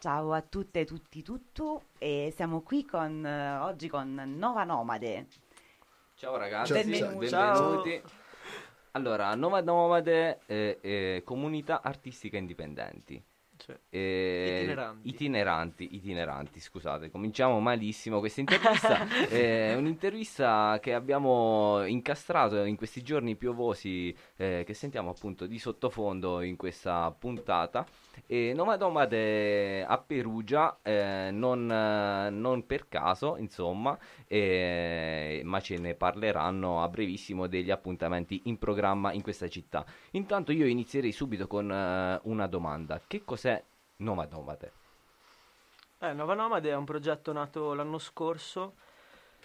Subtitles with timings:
[0.00, 5.26] Ciao a tutte e tutti tutto e siamo qui con, eh, oggi con Nova Nomade.
[6.14, 7.28] Ciao ragazzi, Benvenuti.
[7.28, 8.02] benvenuti.
[8.92, 13.22] Allora, Nova Nomade è, è comunità artistica indipendenti.
[13.56, 15.08] Cioè, Eh, Itineranti.
[15.10, 19.06] itineranti, itineranti, scusate, cominciamo malissimo questa intervista.
[19.28, 26.40] è un'intervista che abbiamo incastrato in questi giorni piovosi eh, che sentiamo appunto di sottofondo
[26.40, 27.86] in questa puntata.
[28.26, 35.78] E Nova Nomade a Perugia, eh, non, eh, non per caso, insomma, eh, ma ce
[35.78, 39.84] ne parleranno a brevissimo degli appuntamenti in programma in questa città.
[40.12, 43.00] Intanto io inizierei subito con eh, una domanda.
[43.04, 43.62] Che cos'è
[43.96, 44.72] Nova Nomade?
[45.98, 48.74] Eh, Nova Nomade è un progetto nato l'anno scorso,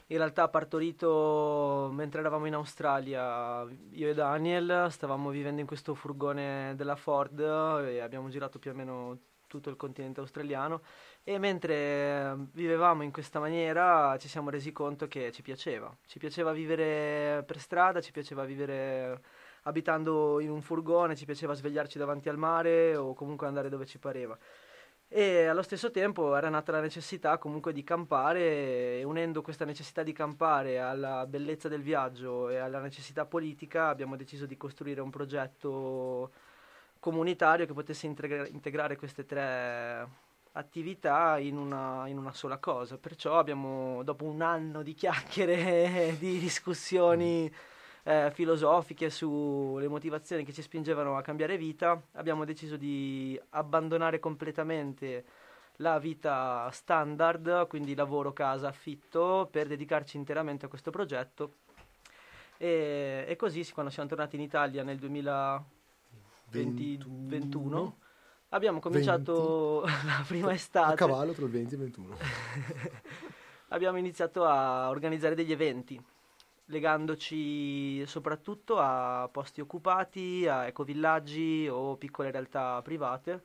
[0.08, 6.73] in realtà partorito mentre eravamo in Australia, io e Daniel stavamo vivendo in questo furgone
[6.76, 10.81] della Ford e abbiamo girato più o meno tutto il continente australiano
[11.23, 16.52] e mentre vivevamo in questa maniera ci siamo resi conto che ci piaceva, ci piaceva
[16.52, 19.22] vivere per strada, ci piaceva vivere
[19.64, 23.98] abitando in un furgone, ci piaceva svegliarci davanti al mare o comunque andare dove ci
[23.98, 24.38] pareva.
[25.08, 30.03] E allo stesso tempo era nata la necessità comunque di campare e unendo questa necessità
[30.03, 35.11] di campare alla bellezza del viaggio e alla necessità politica abbiamo deciso di costruire un
[35.11, 36.31] progetto
[37.00, 40.08] comunitario che potesse integra- integrare queste tre
[40.53, 42.98] attività in una, in una sola cosa.
[42.98, 47.52] Perciò abbiamo, dopo un anno di chiacchiere, di discussioni
[48.08, 55.25] eh, filosofiche sulle motivazioni che ci spingevano a cambiare vita, abbiamo deciso di abbandonare completamente
[55.78, 61.53] la vita standard, quindi lavoro, casa, affitto, per dedicarci interamente a questo progetto.
[62.58, 67.98] E, e così, quando siamo tornati in Italia nel 2021,
[68.50, 72.17] abbiamo cominciato la prima a estate cavallo tra il 20 e il 21.
[73.70, 76.00] abbiamo iniziato a organizzare degli eventi,
[76.66, 83.42] legandoci soprattutto a posti occupati, a ecovillaggi o piccole realtà private,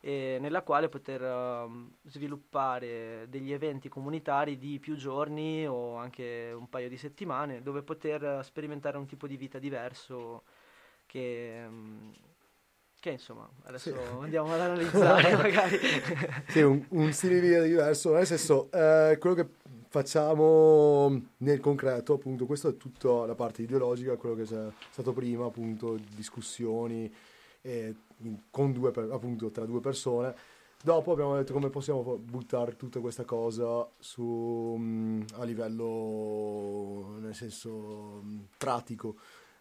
[0.00, 6.68] e nella quale poter ehm, sviluppare degli eventi comunitari di più giorni o anche un
[6.68, 10.42] paio di settimane, dove poter eh, sperimentare un tipo di vita diverso
[11.06, 11.62] che...
[11.64, 12.12] ehm,
[13.00, 14.24] che insomma, adesso Sì.
[14.24, 15.78] andiamo ad analizzare magari.
[16.46, 19.46] Sì, un, un stile di vita diverso, nel senso, eh, quello che
[19.92, 25.44] facciamo nel concreto, appunto, questa è tutta la parte ideologica, quello che c'è stato prima,
[25.44, 27.12] appunto, discussioni
[27.60, 30.34] eh, due, per- appunto, tra due persone.
[30.82, 38.22] Dopo abbiamo detto come possiamo buttare tutta questa cosa su, mm, a livello, nel senso,
[38.24, 39.16] mm, pratico.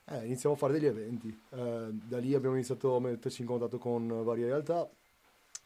[0.06, 1.28] Eh, iniziamo a fare degli eventi.
[1.50, 4.90] Eh, da lì abbiamo iniziato a metterci in contatto con varie realtà,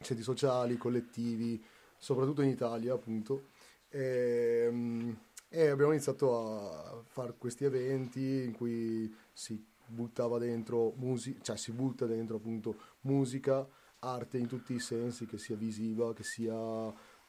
[0.00, 1.62] centri sociali, collettivi,
[1.96, 3.54] soprattutto in Italia, appunto.
[3.96, 5.10] E, mm,
[5.48, 11.72] e abbiamo iniziato a fare questi eventi in cui si buttava dentro musica, cioè si
[11.72, 13.66] butta dentro appunto musica,
[14.00, 16.54] arte in tutti i sensi, che sia visiva, che sia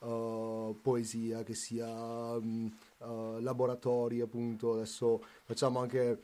[0.00, 2.66] eh, poesia, che sia mm,
[2.98, 4.74] eh, laboratori, appunto.
[4.74, 6.20] Adesso facciamo anche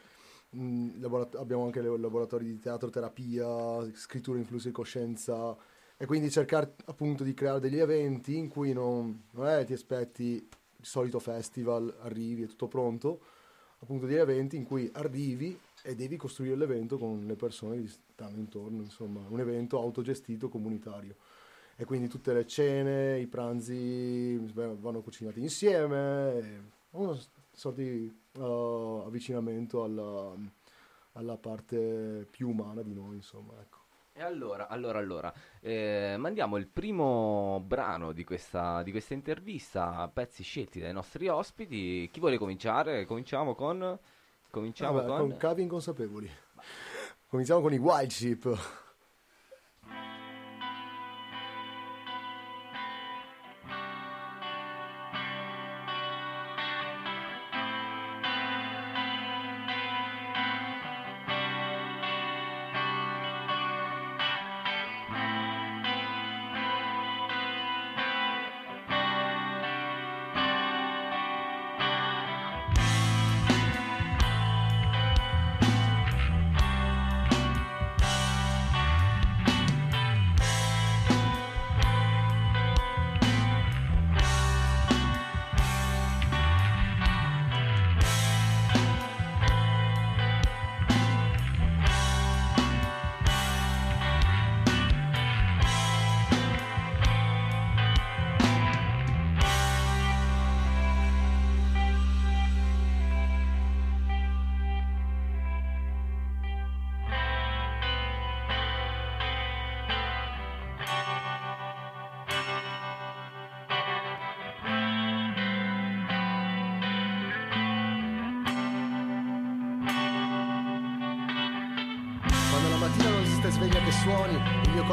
[0.55, 3.47] mm, laborat- abbiamo anche laboratori di teatro terapia,
[3.95, 5.57] scrittura in flusso di coscienza
[6.05, 10.33] e quindi cercare appunto di creare degli eventi in cui non, non è ti aspetti
[10.35, 13.21] il solito festival, arrivi, è tutto pronto,
[13.79, 17.89] appunto degli eventi in cui arrivi e devi costruire l'evento con le persone che ti
[17.89, 21.17] stanno intorno, insomma, un evento autogestito comunitario.
[21.75, 26.61] E quindi tutte le cene, i pranzi vanno cucinati insieme, e
[26.91, 27.19] una
[27.51, 30.35] sorta di uh, avvicinamento alla,
[31.13, 33.84] alla parte più umana di noi, insomma, ecco.
[34.17, 40.45] E allora, allora, allora, eh, mandiamo il primo brano di questa, di questa intervista, pezzi
[40.45, 42.09] scelti dai nostri ospiti.
[42.13, 43.07] Chi vuole cominciare?
[43.07, 43.99] Cominciamo con...
[44.51, 45.19] Cominciamo Vabbè, con...
[45.31, 46.31] con cavi inconsapevoli.
[47.27, 48.83] Cominciamo con i wild sheep.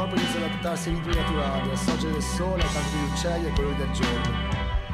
[0.02, 3.44] Corpo inizia ad adattarsi ai ritmi naturali, al sorgere del sole, al canto degli uccelli
[3.44, 4.30] e ai colori del giorno.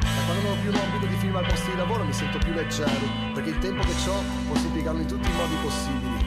[0.00, 2.38] Da quando non ho più un obbligo di film al posto di lavoro mi sento
[2.38, 6.26] più leggero, perché il tempo che ho posso impiegarlo in tutti i modi possibili.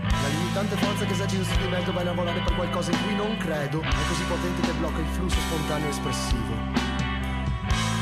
[0.00, 3.36] La limitante forza che esercito su di me dovrai lavorare per qualcosa in cui non
[3.36, 6.54] credo è così potente che blocca il flusso spontaneo e espressivo.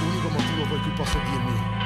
[0.06, 1.79] Unico motivo per cui posso dirmi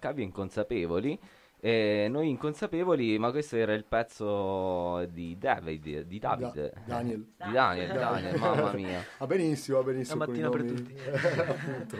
[0.00, 1.16] Cavi Inconsapevoli.
[1.62, 7.18] E noi inconsapevoli, ma questo era il pezzo di David, di David, Da- Daniel.
[7.20, 9.04] di Daniel, Daniel, mamma mia.
[9.18, 10.20] Va benissimo, va benissimo.
[10.20, 10.82] La con i mattina per nomi.
[10.82, 10.94] tutti.
[11.50, 11.96] appunto.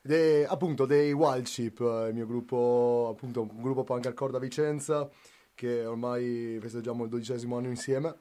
[0.00, 4.38] De- appunto, dei Wild Chip, eh, il mio gruppo, appunto, un gruppo punk hardcore da
[4.38, 5.06] Vicenza,
[5.54, 8.14] che ormai festeggiamo il dodicesimo anno insieme.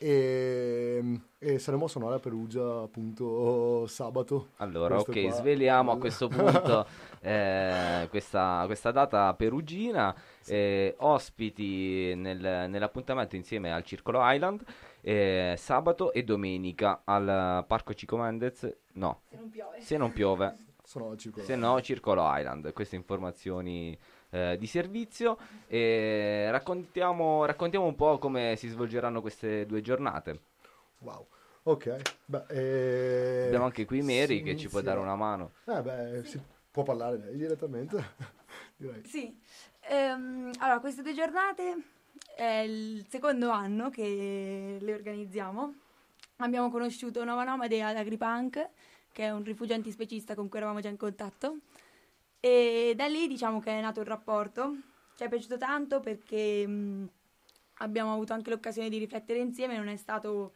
[0.00, 4.50] E, e saremo a suonare a Perugia appunto sabato.
[4.58, 5.30] Allora, Questo ok, qua.
[5.32, 6.86] sveliamo a questo punto
[7.20, 10.14] eh, questa, questa data perugina,
[10.46, 14.62] eh, ospiti nel- nell'appuntamento insieme al Circolo Island,
[15.00, 19.80] eh, sabato e domenica al Parco Cico Mendez, no, Se non piove.
[19.80, 21.44] se non piove, Sono al circolo.
[21.44, 23.98] se no Circolo Island, queste informazioni
[24.30, 30.40] eh, di servizio e raccontiamo, raccontiamo un po' come si svolgeranno queste due giornate.
[30.98, 31.26] Wow.
[31.64, 35.52] Ok, beh, eh, Abbiamo anche qui Mary che ci può dare una mano.
[35.66, 38.02] Eh beh, si può parlare lei direttamente,
[38.76, 39.04] direi.
[39.04, 39.36] Sì,
[39.90, 41.76] Ehm, allora queste due giornate
[42.36, 45.74] è il secondo anno che le organizziamo.
[46.36, 48.68] Abbiamo conosciuto Nova Nomade ad Agripunk,
[49.10, 51.56] che è un rifugio antispecista con cui eravamo già in contatto.
[52.40, 54.76] E da lì diciamo che è nato il rapporto.
[55.16, 57.08] Ci è piaciuto tanto perché mh,
[57.78, 60.52] abbiamo avuto anche l'occasione di riflettere insieme, non è stato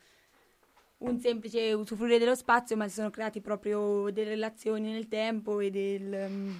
[0.99, 5.71] un semplice usufruire dello spazio, ma si sono creati proprio delle relazioni nel tempo e
[5.71, 6.51] del, mm,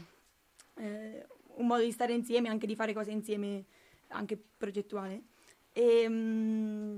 [0.79, 1.27] eh,
[1.57, 3.65] un modo di stare insieme, anche di fare cose insieme,
[4.09, 5.23] anche progettuale.
[5.73, 6.97] E, mm,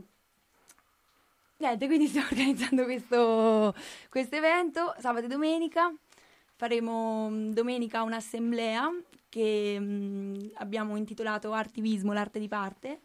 [1.59, 3.75] niente, quindi stiamo organizzando questo
[4.37, 5.93] evento sabato e domenica.
[6.65, 8.91] Faremo mm, domenica un'assemblea
[9.29, 13.01] che mm, abbiamo intitolato Artivismo, l'arte di parte,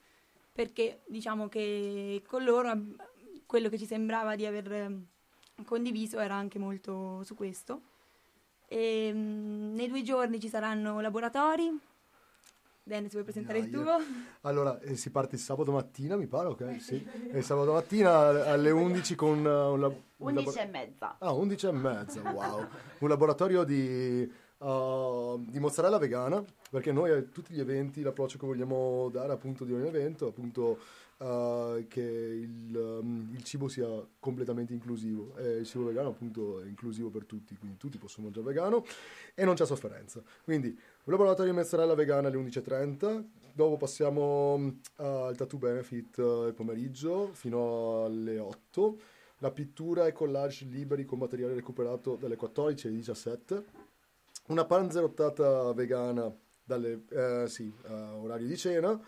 [0.53, 3.03] perché diciamo che con loro ab-
[3.45, 4.93] quello che ci sembrava di aver
[5.65, 7.81] condiviso era anche molto su questo.
[8.65, 11.69] E, mm, nei due giorni ci saranno laboratori.
[12.89, 13.81] Dennis, vuoi presentare il Dai.
[13.81, 13.97] tuo?
[14.41, 16.81] Allora, eh, si parte il sabato mattina, mi pare, ok?
[16.81, 17.05] Sì.
[17.31, 21.15] E sabato mattina alle 11 con eh, un, lab- un 11 labor- e mezza.
[21.19, 22.67] Ah, 11 e mezza, wow.
[22.99, 28.45] Un laboratorio di, uh, di mozzarella vegana, perché noi a tutti gli eventi l'approccio che
[28.47, 30.79] vogliamo dare appunto di ogni evento, appunto
[31.19, 33.87] uh, che il, um, il cibo sia
[34.19, 35.35] completamente inclusivo.
[35.37, 38.85] E il cibo vegano appunto è inclusivo per tutti, quindi tutti possono mangiare vegano
[39.33, 40.21] e non c'è sofferenza.
[40.43, 43.23] Quindi un laboratorio di mozzarella vegana alle 11.30,
[43.53, 50.11] dopo passiamo uh, al Tattoo Benefit uh, il pomeriggio fino alle 8 la pittura e
[50.11, 53.63] collage liberi con materiale recuperato dalle 14 alle 17,
[54.47, 56.29] una panzerottata vegana
[56.61, 58.99] dalle eh, sì, a orario di cena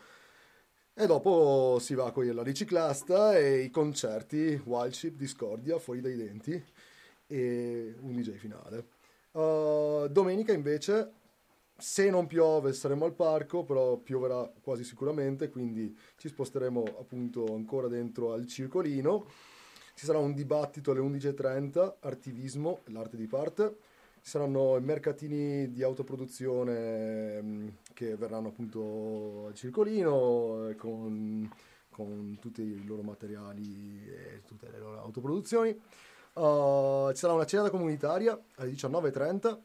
[0.93, 6.15] e dopo si va con la riciclasta e i concerti Wild Ship, Discordia, Fuori dai
[6.15, 6.63] denti
[7.27, 8.88] e un DJ finale.
[9.31, 11.13] Uh, domenica invece
[11.81, 17.88] se non piove saremo al parco, però pioverà quasi sicuramente, quindi ci sposteremo appunto ancora
[17.88, 19.25] dentro al circolino.
[19.95, 23.77] Ci sarà un dibattito alle 11.30, artivismo, l'arte di parte.
[24.23, 31.49] Saranno i mercatini di autoproduzione mh, che verranno appunto al circolino eh, con,
[31.89, 35.69] con tutti i loro materiali e tutte le loro autoproduzioni.
[36.33, 39.57] Uh, ci sarà una cena comunitaria alle 19.30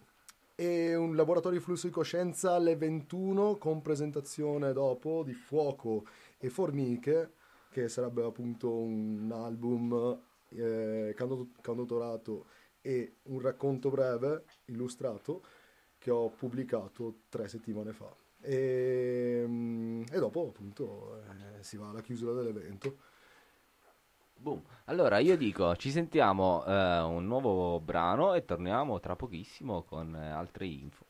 [0.56, 6.06] e un laboratorio di flusso di coscienza alle 21 con presentazione dopo di Fuoco
[6.38, 7.30] e Formiche
[7.70, 12.46] che sarebbe appunto un album eh, cantau- cantautorato
[12.87, 15.43] e un racconto breve illustrato
[15.99, 22.00] che ho pubblicato tre settimane fa e, mm, e dopo appunto eh, si va alla
[22.00, 23.14] chiusura dell'evento
[24.38, 24.61] Boom.
[24.85, 30.31] Allora io dico, ci sentiamo eh, un nuovo brano e torniamo tra pochissimo con eh,
[30.31, 31.07] altre info.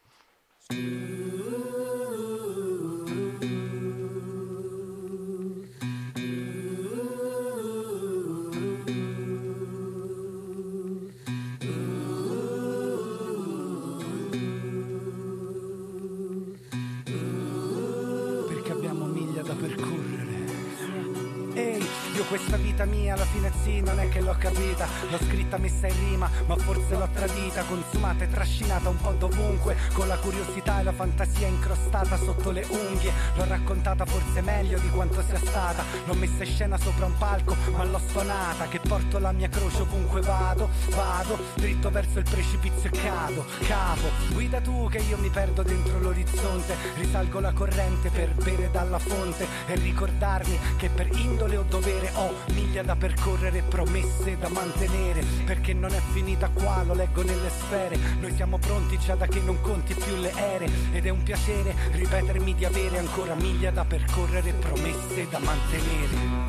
[22.86, 25.94] Questa vita mia alla fine sì, non è che l'ho capita, l'ho scritta messa in
[26.08, 30.82] rima, ma forse l'ho tradita, consumata e trascinata un po' dovunque, con la curiosità e
[30.82, 36.14] la fantasia incrostata sotto le unghie, l'ho raccontata forse meglio di quanto sia stata, l'ho
[36.14, 40.20] messa in scena sopra un palco, ma l'ho stonata, che porto la mia croce ovunque
[40.22, 45.62] vado, vado, dritto verso il precipizio e cado, capo, guida tu che io mi perdo
[45.62, 51.64] dentro l'orizzonte, risalgo la corrente per bere dalla fonte e ricordarmi che per indole o
[51.68, 57.22] dovere ho miglia da percorrere, promesse da mantenere, perché non è finita qua, lo leggo
[57.22, 61.10] nelle sfere, noi siamo pronti già da che non conti più le ere ed è
[61.10, 66.45] un piacere ripetermi di avere ancora miglia da percorrere, promesse da mantenere.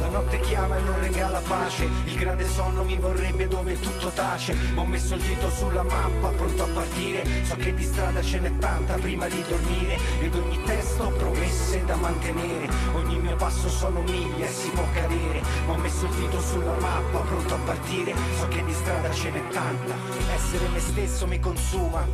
[0.00, 1.84] La notte chiama e non regala pace.
[2.04, 4.56] Il grande sonno mi vorrebbe dove tutto tace.
[4.76, 7.22] Ho messo il dito sulla mappa, pronto a partire.
[7.44, 9.98] So che di strada ce n'è tanta prima di dormire.
[10.20, 12.68] Ed ogni testo promesse da mantenere.
[12.94, 15.42] Ogni mio passo sono miglia e si può cadere.
[15.66, 18.14] Ho messo il dito sulla mappa, pronto a partire.
[18.38, 19.94] So che di strada ce n'è tanta.
[20.34, 22.06] Essere me stesso mi consuma.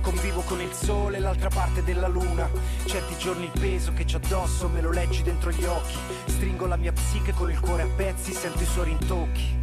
[0.00, 2.50] Convivo con il sole e l'altra parte della luna.
[2.84, 5.96] Certi giorni il peso che c'ho addosso me lo leggi dentro gli occhi.
[6.26, 9.60] Stringo la mia psiche con il cuore a pezzi, sento i suoi rintocchi.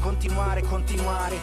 [0.00, 1.36] Continuare, continuare,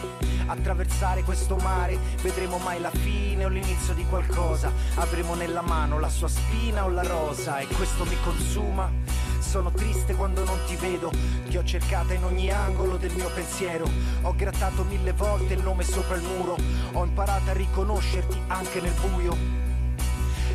[0.46, 1.98] attraversare questo mare.
[2.22, 4.72] Vedremo mai la fine o l'inizio di qualcosa.
[4.94, 7.58] Avremo nella mano la sua spina o la rosa.
[7.58, 8.90] E questo mi consuma.
[9.38, 11.10] Sono triste quando non ti vedo,
[11.48, 13.88] ti ho cercata in ogni angolo del mio pensiero.
[14.22, 16.56] Ho grattato mille volte il nome sopra il muro,
[16.92, 19.59] ho imparato a riconoscerti anche nel buio.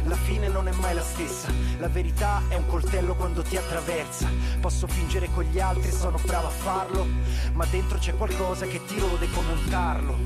[0.07, 1.47] La fine non è mai la stessa,
[1.79, 4.29] la verità è un coltello quando ti attraversa.
[4.61, 7.07] Posso fingere con gli altri, sono bravo a farlo,
[7.53, 10.17] ma dentro c'è qualcosa che ti rode come un tarlo.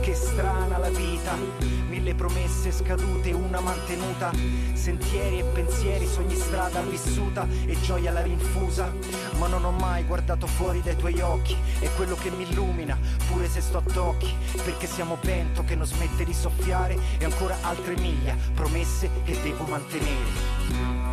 [0.00, 1.75] che strana la vita.
[2.06, 4.30] Mille promesse scadute, una mantenuta.
[4.74, 8.92] Sentieri e pensieri, sogni strada vissuta e gioia la rinfusa.
[9.38, 11.56] Ma non ho mai guardato fuori dai tuoi occhi.
[11.80, 12.96] È quello che mi illumina,
[13.26, 14.32] pure se sto a tocchi.
[14.52, 19.64] Perché siamo vento che non smette di soffiare e ancora altre miglia, promesse che devo
[19.64, 21.05] mantenere.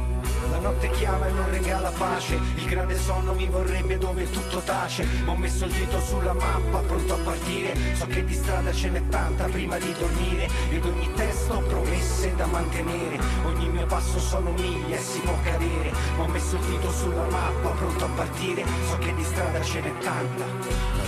[0.49, 2.39] La notte chiama e non regala pace.
[2.55, 5.05] Il grande sonno mi vorrebbe dove tutto tace.
[5.25, 7.75] Ma ho messo il dito sulla mappa, pronto a partire.
[7.95, 10.49] So che di strada ce n'è tanta prima di dormire.
[10.69, 13.19] Ed ogni testo promesse da mantenere.
[13.45, 15.91] Ogni mio passo sono miglia e si può cadere.
[16.17, 18.63] Ma ho messo il dito sulla mappa, pronto a partire.
[18.87, 21.02] So che di strada ce n'è tanta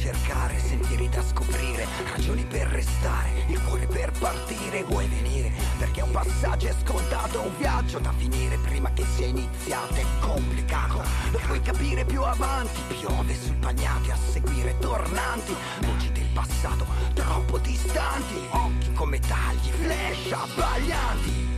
[0.00, 5.52] cercare sentieri da scoprire, ragioni per restare, il cuore per partire, vuoi venire?
[5.78, 11.02] Perché un passaggio è scontato, un viaggio da finire prima che sia iniziato, è complicato.
[11.32, 17.58] Lo puoi capire più avanti, piove sul bagnati a seguire tornanti, voci del passato troppo
[17.58, 21.49] distanti, occhi come tagli, flash abbaglianti.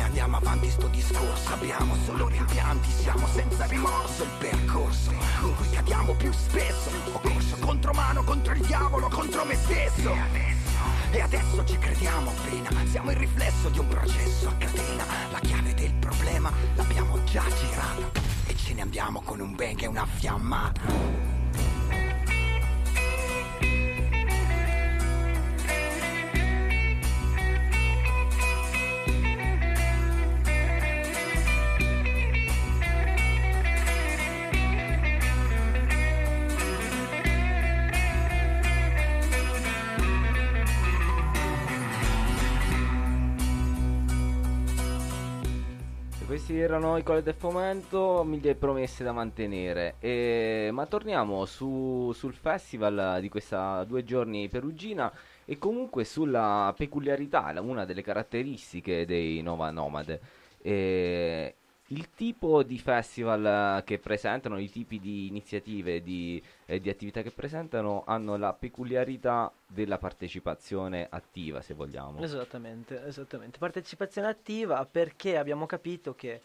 [0.00, 1.52] E andiamo avanti sto discorso.
[1.52, 4.22] Abbiamo solo rimpianti Siamo senza rimorso.
[4.22, 6.88] Il percorso in cui cadiamo più spesso.
[7.12, 10.10] Ho corso contro mano, contro il diavolo, contro me stesso.
[11.10, 15.04] E adesso ci crediamo appena Siamo il riflesso di un processo a catena.
[15.32, 18.20] La chiave del problema l'abbiamo già girata.
[18.46, 21.39] E ce ne andiamo con un bang e una fiammata
[46.30, 49.96] Questi erano i Colle del Fomento, miglia e promesse da mantenere.
[49.98, 55.12] E- Ma torniamo su- sul festival di questa due giorni perugina
[55.44, 60.20] e comunque sulla peculiarità, una delle caratteristiche dei Nova Nomade.
[60.62, 61.56] E
[61.90, 67.30] il tipo di festival che presentano, i tipi di iniziative, di, eh, di attività che
[67.30, 72.20] presentano hanno la peculiarità della partecipazione attiva, se vogliamo.
[72.20, 73.58] Esattamente, esattamente.
[73.58, 76.40] Partecipazione attiva perché abbiamo capito che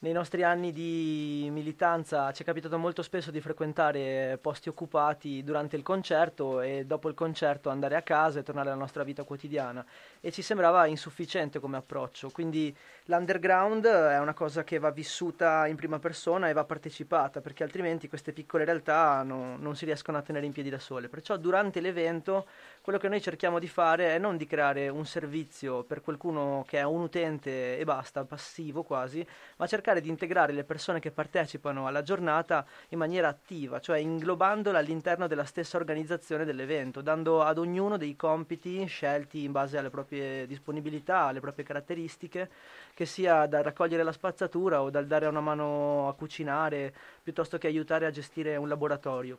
[0.00, 5.74] nei nostri anni di militanza ci è capitato molto spesso di frequentare posti occupati durante
[5.74, 9.84] il concerto e dopo il concerto andare a casa e tornare alla nostra vita quotidiana
[10.20, 12.74] e ci sembrava insufficiente come approccio, quindi
[13.06, 18.08] l'underground è una cosa che va vissuta in prima persona e va partecipata perché altrimenti
[18.08, 21.08] queste piccole realtà no- non si riescono a tenere in piedi da sole.
[21.08, 22.46] Perciò durante l'evento
[22.88, 26.78] quello che noi cerchiamo di fare è non di creare un servizio per qualcuno che
[26.78, 29.22] è un utente e basta, passivo quasi,
[29.56, 34.78] ma cercare di integrare le persone che partecipano alla giornata in maniera attiva, cioè inglobandola
[34.78, 40.46] all'interno della stessa organizzazione dell'evento, dando ad ognuno dei compiti scelti in base alle proprie
[40.46, 42.48] disponibilità, alle proprie caratteristiche,
[42.94, 47.66] che sia dal raccogliere la spazzatura o dal dare una mano a cucinare, piuttosto che
[47.66, 49.38] aiutare a gestire un laboratorio.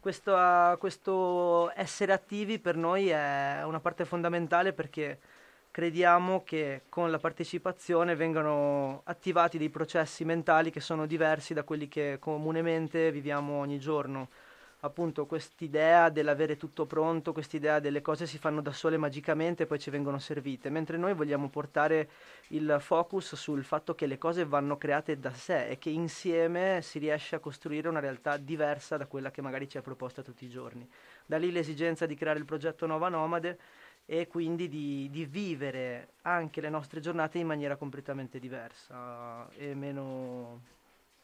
[0.00, 0.34] Questo,
[0.78, 5.18] questo essere attivi per noi è una parte fondamentale perché
[5.70, 11.86] crediamo che con la partecipazione vengano attivati dei processi mentali che sono diversi da quelli
[11.86, 14.28] che comunemente viviamo ogni giorno.
[14.82, 19.78] Appunto, quest'idea dell'avere tutto pronto, quest'idea delle cose si fanno da sole magicamente e poi
[19.78, 22.08] ci vengono servite, mentre noi vogliamo portare
[22.48, 26.98] il focus sul fatto che le cose vanno create da sé e che insieme si
[26.98, 30.50] riesce a costruire una realtà diversa da quella che magari ci è proposta tutti i
[30.50, 30.88] giorni.
[31.26, 33.58] Da lì l'esigenza di creare il progetto Nova Nomade
[34.06, 40.78] e quindi di, di vivere anche le nostre giornate in maniera completamente diversa e meno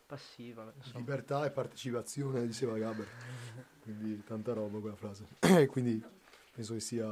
[0.06, 0.72] passiva.
[0.76, 0.98] Insomma.
[0.98, 3.06] Libertà e partecipazione, diceva Gaber.
[3.82, 5.26] Quindi tanta roba quella frase.
[5.68, 6.02] Quindi
[6.52, 7.06] penso che sia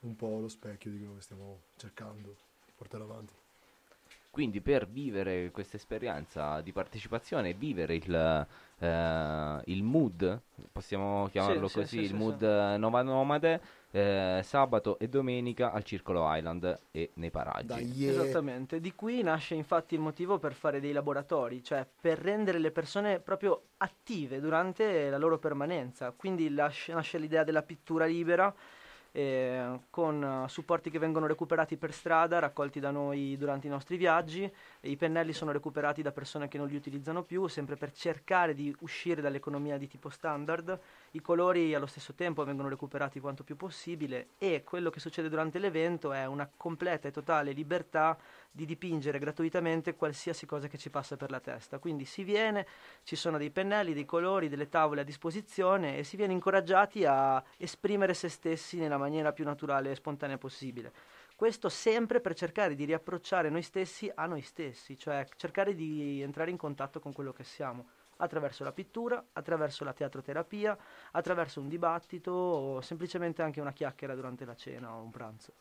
[0.00, 3.32] un po' lo specchio di quello che stiamo cercando di portare avanti.
[4.36, 8.46] Quindi per vivere questa esperienza di partecipazione, vivere il,
[8.78, 13.60] eh, il mood, possiamo chiamarlo sì, così, sì, il sì, mood eh, Nova Nomade,
[13.96, 17.66] eh, sabato e domenica al Circolo Island e nei paraggi.
[17.66, 22.18] Dai, eh, Esattamente, di qui nasce infatti il motivo per fare dei laboratori, cioè per
[22.18, 26.12] rendere le persone proprio attive durante la loro permanenza.
[26.14, 28.54] Quindi lascia- nasce l'idea della pittura libera
[29.16, 34.42] eh, con supporti che vengono recuperati per strada, raccolti da noi durante i nostri viaggi.
[34.42, 38.52] E I pennelli sono recuperati da persone che non li utilizzano più, sempre per cercare
[38.52, 40.78] di uscire dall'economia di tipo standard.
[41.16, 45.58] I colori allo stesso tempo vengono recuperati quanto più possibile e quello che succede durante
[45.58, 48.18] l'evento è una completa e totale libertà
[48.50, 51.78] di dipingere gratuitamente qualsiasi cosa che ci passa per la testa.
[51.78, 52.66] Quindi si viene,
[53.02, 57.42] ci sono dei pennelli, dei colori, delle tavole a disposizione e si viene incoraggiati a
[57.56, 60.92] esprimere se stessi nella maniera più naturale e spontanea possibile.
[61.34, 66.50] Questo sempre per cercare di riapprocciare noi stessi a noi stessi, cioè cercare di entrare
[66.50, 70.76] in contatto con quello che siamo attraverso la pittura, attraverso la teatroterapia,
[71.12, 75.52] attraverso un dibattito o semplicemente anche una chiacchiera durante la cena o un pranzo.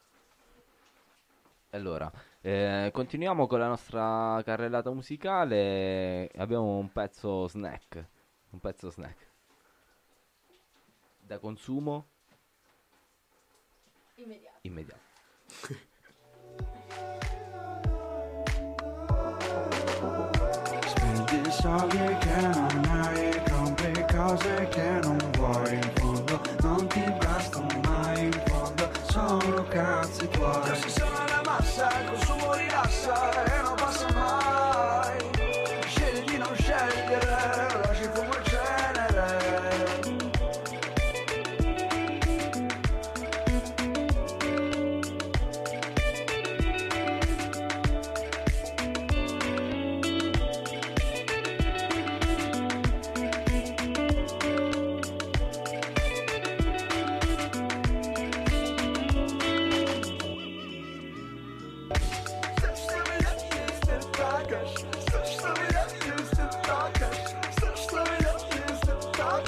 [1.71, 6.29] Allora, eh, continuiamo con la nostra carrellata musicale.
[6.37, 8.05] Abbiamo un pezzo snack.
[8.51, 9.33] Un pezzo snack.
[11.19, 12.07] Da consumo
[14.15, 14.59] Immediato.
[14.61, 15.03] immediato.
[21.65, 28.25] Soldi che non hai, compri cose che non vuoi, in fondo non ti bastano mai,
[28.25, 30.75] in fondo sono cazzi tuoi.
[30.75, 32.24] Si sono la massa, il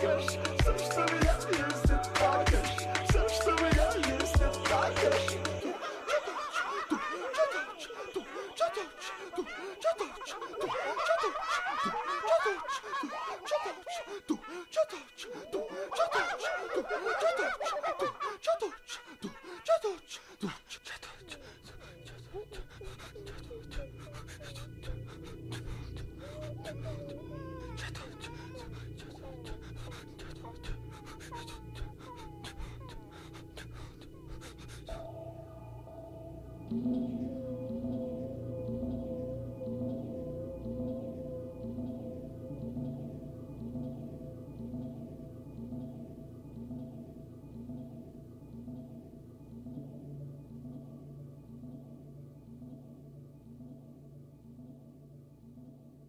[0.07, 0.56] Oscars.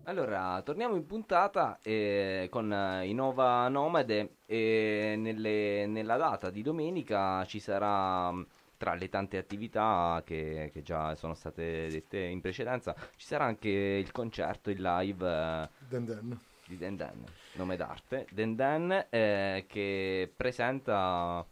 [0.08, 6.62] Allora, torniamo in puntata eh, con eh, i Nova Nomade e nelle- nella data di
[6.62, 8.46] domenica ci sarà, mh,
[8.78, 13.68] tra le tante attività che, che già sono state dette in precedenza, ci sarà anche
[13.68, 16.40] il concerto, il live eh, Den Den.
[16.64, 17.24] di Den Den,
[17.56, 21.44] nome d'arte, Den Den eh, che presenta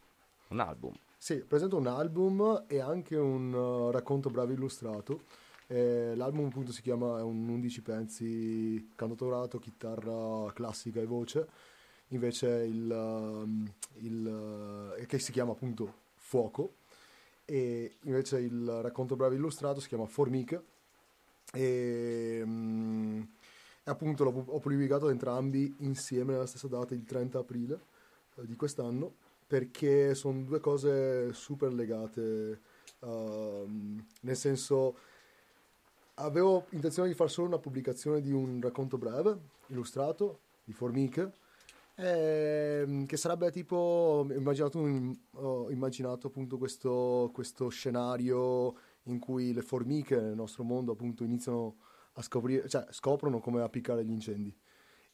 [0.48, 0.94] un album.
[1.18, 5.44] Sì, presento un album e anche un uh, racconto breve illustrato.
[5.68, 11.48] Eh, l'album appunto si chiama, è un 11 pezzi, cantautorato, chitarra classica e voce.
[12.08, 16.74] Invece il, um, il, uh, che si chiama appunto Fuoco.
[17.44, 20.62] E invece il racconto breve illustrato si chiama Formiche.
[21.52, 23.20] E, mm,
[23.84, 27.80] e appunto l'ho ho pubblicato entrambi insieme nella stessa data, il 30 aprile
[28.36, 29.14] eh, di quest'anno
[29.46, 32.60] perché sono due cose super legate,
[33.00, 34.98] ehm, nel senso
[36.16, 41.32] avevo intenzione di fare solo una pubblicazione di un racconto breve, illustrato, di formiche,
[41.96, 48.74] ehm, che sarebbe tipo, immaginato, un- ho immaginato appunto questo, questo scenario
[49.04, 51.76] in cui le formiche nel nostro mondo appunto iniziano
[52.14, 54.54] a scoprire, cioè scoprono come appiccare gli incendi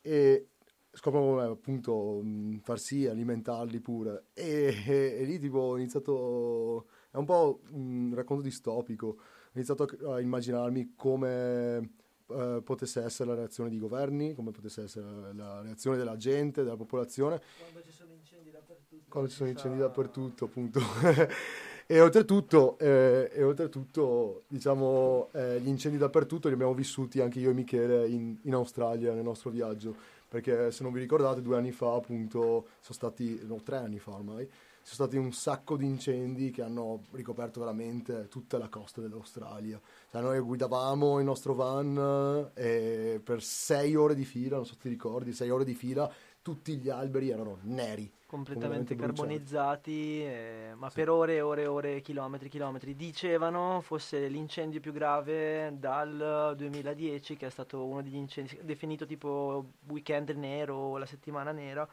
[0.00, 0.48] e
[0.92, 2.22] scoprono come appunto
[2.62, 4.26] far sì, alimentarli pure.
[4.34, 9.16] E, e- e lì tipo ho iniziato, è un po' un racconto distopico,
[9.52, 11.90] iniziato a, a immaginarmi come
[12.28, 16.62] eh, potesse essere la reazione dei governi, come potesse essere la, la reazione della gente,
[16.62, 19.04] della popolazione, Quando ci sono incendi dappertutto.
[19.08, 20.80] quando ci sono incendi dappertutto, appunto.
[21.86, 27.50] e oltretutto, eh, e oltretutto diciamo, eh, gli incendi dappertutto li abbiamo vissuti anche io
[27.50, 29.94] e Michele in, in Australia nel nostro viaggio.
[30.32, 34.12] Perché se non vi ricordate, due anni fa, appunto, sono stati, no, tre anni fa
[34.12, 34.48] ormai,
[34.82, 39.80] sono stati un sacco di incendi che hanno ricoperto veramente tutta la costa dell'Australia.
[40.10, 44.74] Cioè, noi guidavamo il nostro van eh, e per sei ore di fila, non so
[44.74, 48.10] se ti ricordi, sei ore di fila, tutti gli alberi erano neri.
[48.26, 52.96] completamente carbonizzati, eh, ma per ore e ore e ore, chilometri e chilometri.
[52.96, 59.66] Dicevano fosse l'incendio più grave dal 2010, che è stato uno degli incendi definito tipo
[59.86, 61.86] weekend nero o la settimana nera,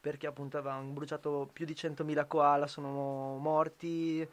[0.00, 4.26] perché appunto avevano bruciato più di 100.000 koala, sono morti,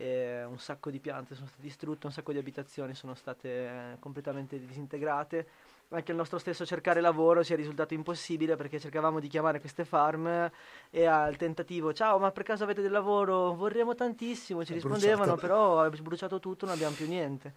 [0.00, 4.58] un sacco di piante sono state distrutte, un sacco di abitazioni sono state eh, completamente
[4.58, 5.46] disintegrate.
[5.90, 9.84] Anche il nostro stesso cercare lavoro ci è risultato impossibile perché cercavamo di chiamare queste
[9.86, 10.50] farm
[10.90, 13.54] e al tentativo, ciao ma per caso avete del lavoro?
[13.54, 15.40] Vorremmo tantissimo, ci È rispondevano, bruciato.
[15.40, 17.54] però è bruciato tutto, non abbiamo più niente.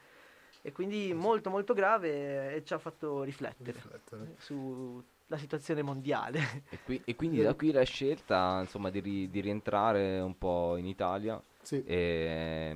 [0.64, 4.36] E quindi molto molto grave e ci ha fatto riflettere Riflettere.
[5.32, 6.64] Sulla situazione mondiale.
[6.70, 10.76] E, qui- e quindi da qui la scelta, insomma, di, ri- di rientrare un po'
[10.78, 12.76] in Italia Sì, e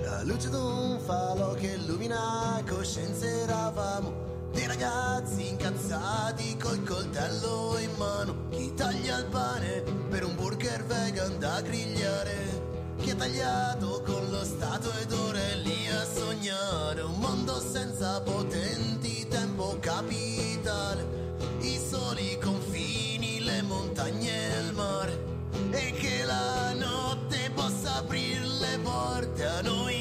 [0.00, 8.48] La luce d'un falo che illumina coscienze eravamo dei ragazzi incazzati col coltello in mano.
[8.50, 12.66] Chi taglia il pane per un burger vegan da grigliare?
[12.98, 17.02] Chi ha tagliato con lo stato ed ora è lì a sognare?
[17.02, 21.36] Un mondo senza potenti tempo capitale.
[21.60, 25.26] I soli confini le montagne e il mare.
[25.70, 29.97] E che la notte possa aprire le porte a noi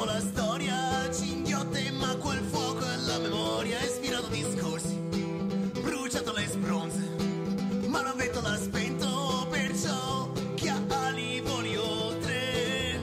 [0.00, 4.94] Frattempo la storia ci inghiotte, ma quel fuoco è la memoria, ha ispirato discorsi,
[5.82, 7.08] bruciato le spronze,
[7.86, 13.00] ma la vento l'ha spento, perciò chi ha ali voli oltre.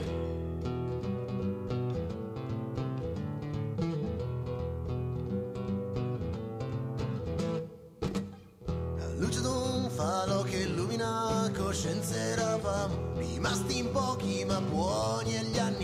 [8.96, 15.58] La luce d'un falo che illumina coscienze eravamo rimasti in pochi ma buoni e gli
[15.58, 15.77] anni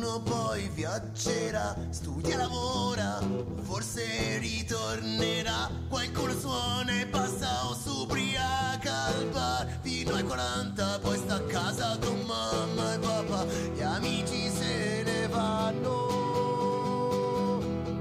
[0.00, 3.18] qualcuno poi viaggerà studia lavora
[3.62, 5.68] forse ritornerà.
[5.88, 9.66] Qualcuno suona e basta o s'ubriaca al bar.
[9.82, 13.44] Fino ai 40 poi sta a casa con mamma e papà.
[13.74, 16.08] Gli amici se ne vanno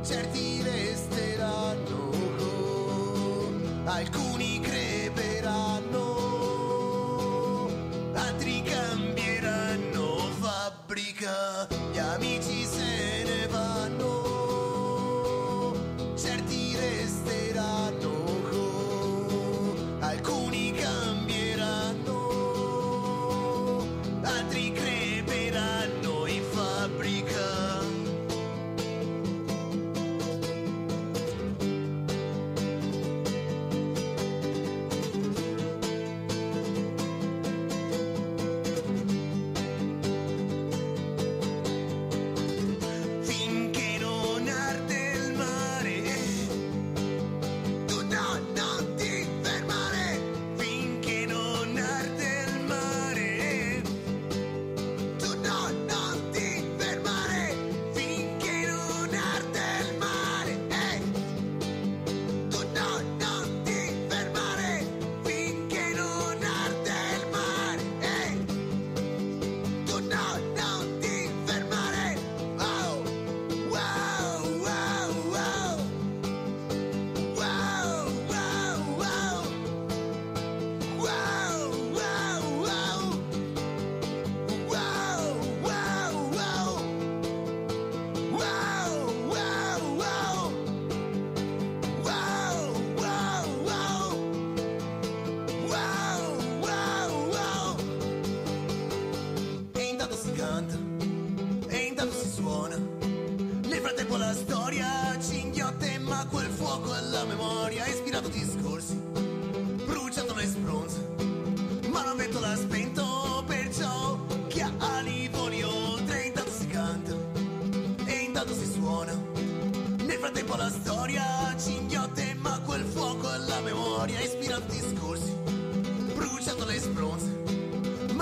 [0.01, 2.12] certi resteranno
[3.85, 4.38] alcuni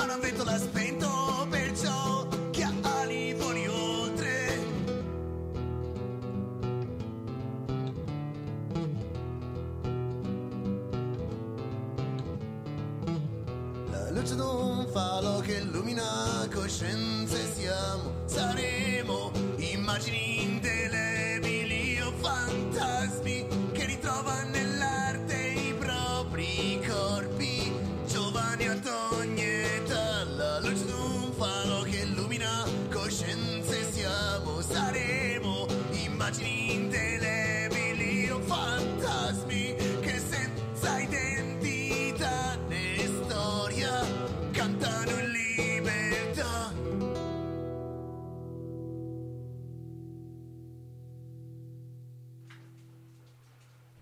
[0.08, 4.60] non metto la spento, perciò chi ha ali voli oltre.
[13.92, 17.17] La luce d'un falo che illumina coscienze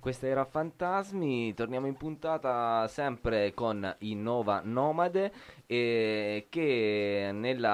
[0.05, 5.33] Questa era Fantasmi, torniamo in puntata sempre con i Nova Nomade
[5.65, 7.31] eh, che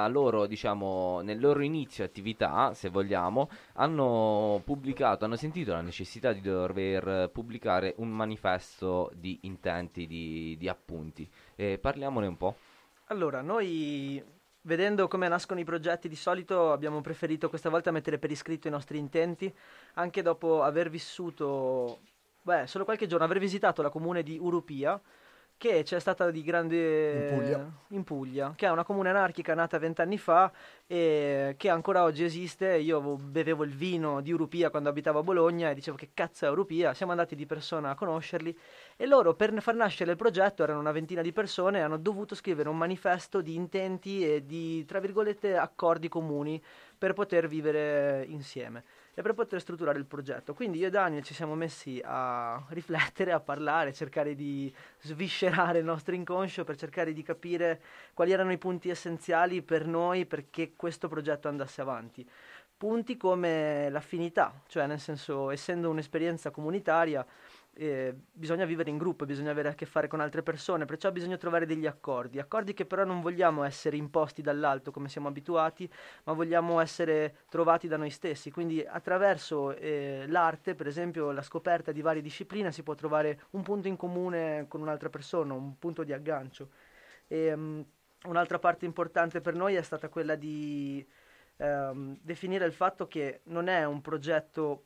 [0.08, 6.40] loro, diciamo, nel loro inizio attività, se vogliamo, hanno pubblicato, hanno sentito la necessità di
[6.40, 11.30] dover pubblicare un manifesto di intenti, di, di appunti.
[11.58, 12.56] Eh, parliamone un po'.
[13.08, 14.24] Allora, noi
[14.64, 18.72] vedendo come nascono i progetti di solito abbiamo preferito questa volta mettere per iscritto i
[18.72, 19.54] nostri intenti,
[19.96, 22.00] anche dopo aver vissuto,
[22.42, 25.00] beh, solo qualche giorno, aver visitato la comune di Urupia,
[25.62, 27.12] che c'è stata di grande...
[27.12, 27.72] In Puglia.
[27.90, 30.52] in Puglia, che è una comune anarchica nata vent'anni fa
[30.88, 32.78] e che ancora oggi esiste.
[32.78, 36.50] Io bevevo il vino di Urupia quando abitavo a Bologna e dicevo che cazzo è
[36.50, 38.58] Urupia, siamo andati di persona a conoscerli
[38.98, 42.34] e loro per far nascere il progetto erano una ventina di persone e hanno dovuto
[42.34, 46.60] scrivere un manifesto di intenti e di, tra virgolette, accordi comuni
[46.98, 50.54] per poter vivere insieme e per poter strutturare il progetto.
[50.54, 55.86] Quindi io e Daniel ci siamo messi a riflettere, a parlare, cercare di sviscerare il
[55.86, 57.82] nostro inconscio per cercare di capire
[58.14, 62.28] quali erano i punti essenziali per noi perché questo progetto andasse avanti.
[62.78, 67.24] Punti come l'affinità, cioè nel senso, essendo un'esperienza comunitaria,
[67.74, 71.38] eh, bisogna vivere in gruppo, bisogna avere a che fare con altre persone, perciò bisogna
[71.38, 75.90] trovare degli accordi, accordi che però non vogliamo essere imposti dall'alto come siamo abituati,
[76.26, 78.52] ma vogliamo essere trovati da noi stessi.
[78.52, 83.64] Quindi attraverso eh, l'arte, per esempio la scoperta di varie discipline, si può trovare un
[83.64, 86.70] punto in comune con un'altra persona, un punto di aggancio.
[87.28, 87.82] E, mm,
[88.26, 91.06] un'altra parte importante per noi è stata quella di
[91.58, 94.84] ehm, definire il fatto che non è un progetto,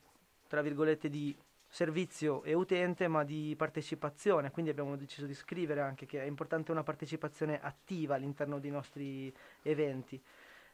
[0.48, 1.36] tra virgolette, di
[1.75, 4.49] servizio e utente, ma di partecipazione.
[4.49, 9.33] Quindi abbiamo deciso di scrivere anche che è importante una partecipazione attiva all'interno dei nostri
[9.61, 10.21] eventi.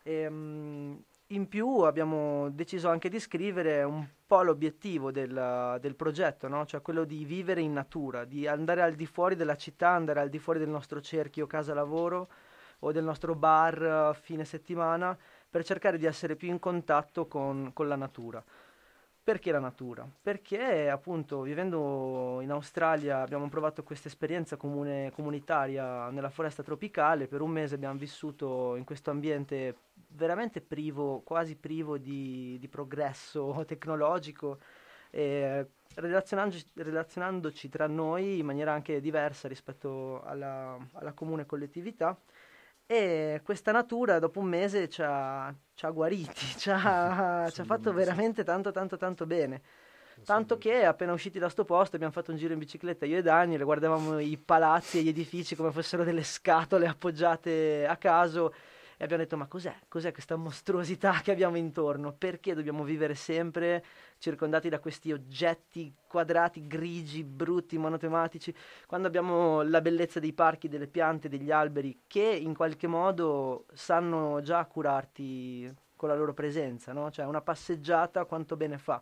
[0.03, 6.67] Ehm, in più abbiamo deciso anche di scrivere un po' l'obiettivo del, del progetto, no?
[6.67, 10.29] cioè quello di vivere in natura, di andare al di fuori della città, andare al
[10.29, 12.29] di fuori del nostro cerchio casa-lavoro
[12.79, 15.17] o del nostro bar eh, fine settimana
[15.49, 18.43] per cercare di essere più in contatto con, con la natura.
[19.23, 20.09] Perché la natura?
[20.21, 27.41] Perché appunto vivendo in Australia abbiamo provato questa esperienza comune, comunitaria nella foresta tropicale, per
[27.41, 29.75] un mese abbiamo vissuto in questo ambiente
[30.07, 34.57] veramente privo, quasi privo di, di progresso tecnologico,
[35.11, 42.17] e relazionandoci, relazionandoci tra noi in maniera anche diversa rispetto alla, alla comune collettività.
[42.93, 47.63] E questa natura dopo un mese ci ha, ci ha guariti, ci ha, ci ha
[47.63, 49.61] fatto veramente tanto tanto tanto bene.
[50.25, 53.21] Tanto che appena usciti da sto posto abbiamo fatto un giro in bicicletta io e
[53.21, 58.53] Daniel, guardavamo i palazzi e gli edifici come fossero delle scatole appoggiate a caso
[59.01, 59.73] e abbiamo detto ma cos'è?
[59.87, 62.13] Cos'è questa mostruosità che abbiamo intorno?
[62.15, 63.83] Perché dobbiamo vivere sempre
[64.19, 68.53] circondati da questi oggetti quadrati, grigi, brutti, monotematici,
[68.85, 74.39] quando abbiamo la bellezza dei parchi, delle piante, degli alberi che in qualche modo sanno
[74.43, 77.09] già curarti con la loro presenza, no?
[77.09, 79.01] Cioè una passeggiata quanto bene fa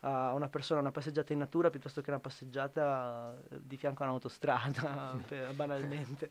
[0.00, 5.16] a una persona una passeggiata in natura piuttosto che una passeggiata di fianco a un'autostrada,
[5.54, 6.30] banalmente.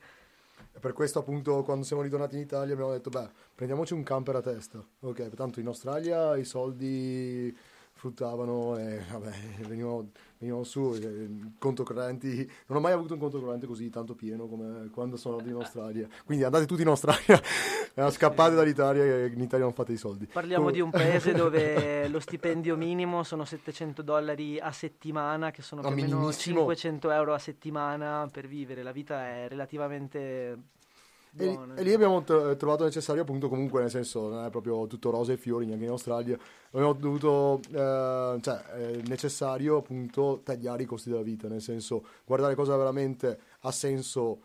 [0.73, 4.35] E per questo appunto quando siamo ritornati in Italia abbiamo detto beh prendiamoci un camper
[4.35, 7.55] a testa ok tanto in Australia i soldi
[7.95, 9.31] fruttavano e vabbè,
[9.67, 10.93] venivano, venivano su.
[11.01, 12.49] eh, conto correnti.
[12.67, 15.59] Non ho mai avuto un conto corrente così tanto pieno come quando sono andato in
[15.61, 16.07] Australia.
[16.25, 17.41] Quindi andate tutti in Australia,
[18.11, 20.27] scappate dall'Italia che in Italia non fate i soldi.
[20.27, 25.81] Parliamo di un paese dove lo stipendio minimo sono 700 dollari a settimana, che sono
[25.81, 26.57] No, più o meno minimissimo.
[26.59, 28.83] 500 euro a settimana per vivere.
[28.83, 30.57] La vita è relativamente
[31.37, 31.75] E, buona.
[31.75, 35.33] e lì abbiamo tro- trovato necessario appunto comunque nel senso non è proprio tutto rose
[35.33, 36.37] e fiori neanche in Australia.
[36.71, 42.55] Abbiamo dovuto eh, cioè è necessario appunto tagliare i costi della vita nel senso guardare
[42.55, 44.39] cosa veramente ha senso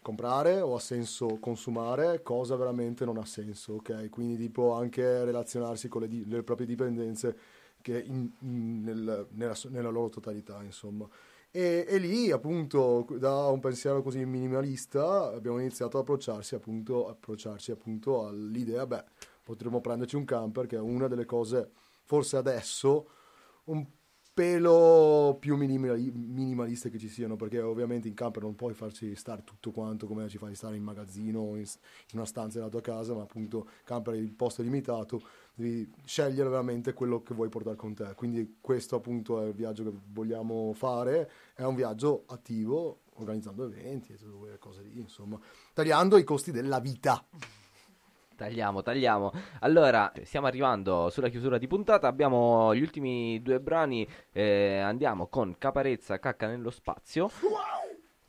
[0.00, 4.08] comprare o ha senso consumare cosa veramente non ha senso ok?
[4.08, 7.36] Quindi tipo anche relazionarsi con le, di- le proprie dipendenze
[7.82, 11.06] che in- in- nel- nella, nella loro totalità insomma
[11.50, 17.70] e, e lì, appunto, da un pensiero così minimalista, abbiamo iniziato ad approcciarsi appunto, approcciarci
[17.70, 19.04] appunto all'idea, beh,
[19.42, 21.70] potremmo prenderci un camper, che è una delle cose,
[22.04, 23.08] forse adesso,
[23.64, 23.86] un
[24.38, 29.42] pelo più minimali- minimaliste che ci siano, perché ovviamente in camper non puoi farci stare
[29.42, 31.64] tutto quanto come ci fai stare in magazzino in, in
[32.12, 35.20] una stanza della tua casa, ma appunto camper il posto è limitato,
[35.58, 38.12] devi scegliere veramente quello che vuoi portare con te.
[38.14, 44.12] Quindi questo appunto è il viaggio che vogliamo fare, è un viaggio attivo, organizzando eventi
[44.12, 45.38] e tutte quelle cose lì, insomma,
[45.72, 47.24] tagliando i costi della vita.
[48.36, 49.32] Tagliamo, tagliamo.
[49.60, 52.06] Allora, stiamo arrivando sulla chiusura di puntata.
[52.06, 54.06] Abbiamo gli ultimi due brani.
[54.30, 57.28] eh, andiamo con Caparezza, Cacca nello spazio.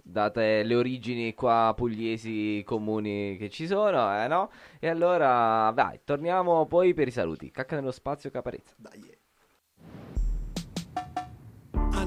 [0.10, 4.50] Date le origini qua pugliesi comuni che ci sono, eh no?
[4.80, 7.52] E allora, vai, torniamo poi per i saluti.
[7.52, 8.74] Cacca nello spazio, Caparezza.
[8.78, 9.19] Dai.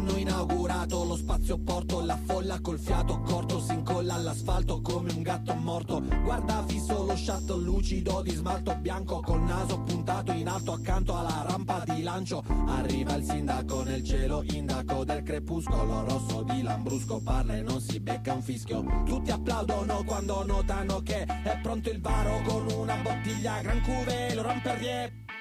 [0.02, 5.22] Hanno inaugurato lo spazio porto, la folla col fiato corto si incolla all'asfalto come un
[5.22, 6.02] gatto morto.
[6.24, 11.44] Guarda fisso lo shuttle lucido di smalto bianco col naso puntato in alto accanto alla
[11.46, 12.42] rampa di lancio.
[12.66, 18.00] Arriva il sindaco nel cielo, indaco del crepuscolo rosso di Lambrusco, parla e non si
[18.00, 18.84] becca un fischio.
[19.04, 24.42] Tutti applaudono quando notano che è pronto il varo con una bottiglia Gran Cuve, lo
[24.64, 25.31] Perrier.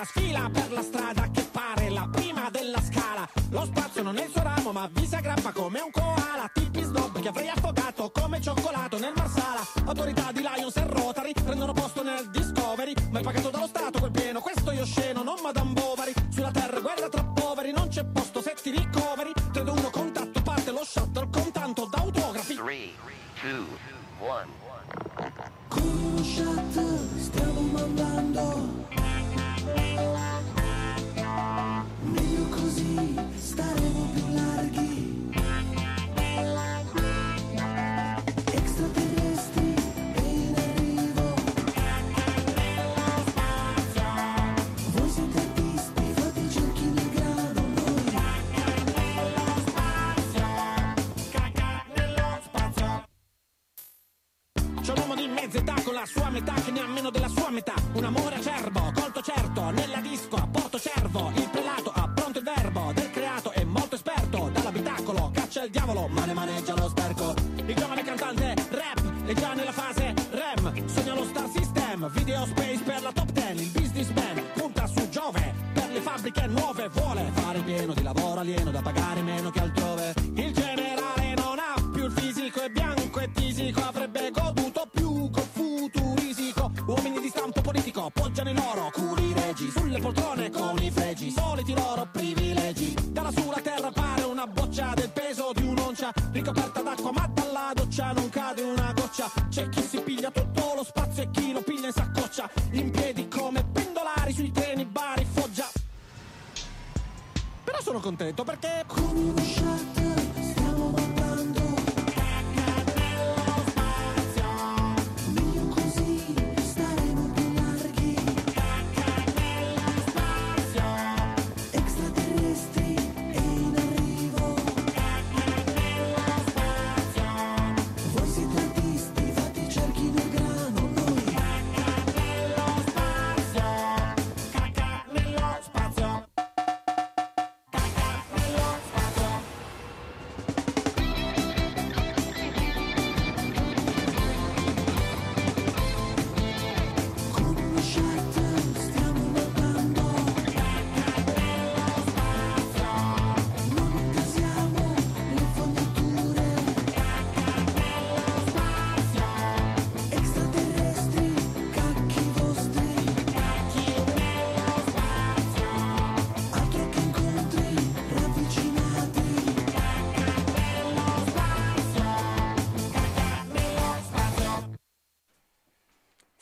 [0.00, 3.28] Incanala, sfila per la strada che pare la prima della scala.
[3.50, 6.50] Lo spazio non è il suo ramo, ma vi si aggrappa come un koala.
[6.52, 9.60] Tipi snob che avrei affogato come cioccolato nel Marsala.
[9.86, 10.86] Autorità di Lions e
[55.30, 57.74] Di mezza età con la sua metà che ne ha meno della sua metà.
[57.92, 61.30] Un amore acerbo, colto certo, nella disco a Porto Cervo.
[61.36, 64.50] Il prelato ha pronto il verbo del creato, è molto esperto.
[64.52, 67.34] Dall'abitacolo caccia il diavolo, ma ne maneggia lo sterco.
[67.64, 70.88] Il giovane cantante rap è già nella fase REM.
[70.88, 73.56] Sogna lo star system, video space per la top ten.
[73.56, 76.88] Il businessman punta su Giove per le fabbriche nuove.
[76.88, 79.09] Vuole fare pieno di lavoro alieno da pagare
[108.32, 108.59] Però sono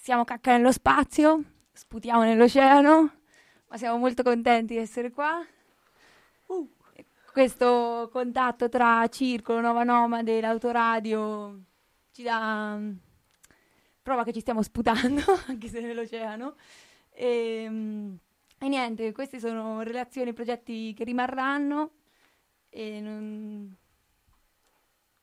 [0.09, 3.13] passiamo cacca nello spazio, sputiamo nell'oceano,
[3.69, 5.47] ma siamo molto contenti di essere qua.
[6.47, 6.73] Uh.
[7.31, 11.61] Questo contatto tra Circolo, Nova Nomade e l'autoradio
[12.11, 12.93] ci dà mm,
[14.01, 16.55] prova che ci stiamo sputando, anche se nell'oceano.
[17.11, 18.15] E, mm,
[18.61, 21.91] e niente, queste sono relazioni e progetti che rimarranno
[22.71, 23.77] e non...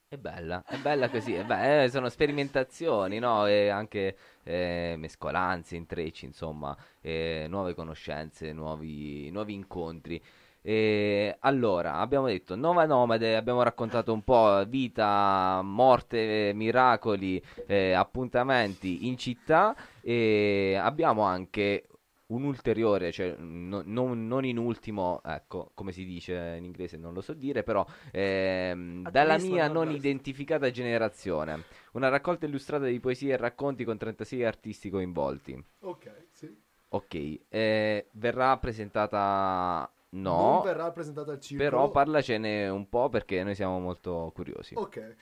[0.08, 3.48] È bella, è bella così, è be- eh, sono sperimentazioni, no?
[3.48, 4.16] E anche
[4.46, 10.22] eh, mescolanze, intrecci, insomma, eh, nuove conoscenze, nuovi, nuovi incontri.
[10.62, 19.08] E allora, abbiamo detto Nova Nomade, abbiamo raccontato un po' vita, morte, miracoli, eh, appuntamenti
[19.08, 21.88] in città e abbiamo anche
[22.28, 27.14] un ulteriore, cioè no- non, non in ultimo, ecco, come si dice in inglese, non
[27.14, 29.98] lo so dire, però ehm, dalla mia non last.
[29.98, 31.66] identificata generazione,
[31.96, 35.62] una raccolta illustrata di poesie e racconti con 36 artisti coinvolti.
[35.82, 36.64] Ok, sì.
[36.90, 39.90] Ok, eh, verrà presentata...
[40.10, 41.70] Non No, verrà presentata al circolo.
[41.70, 44.76] però parlacene un po' perché noi siamo molto curiosi.
[44.78, 45.16] Ok.